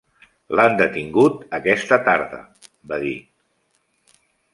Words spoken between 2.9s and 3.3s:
va dir.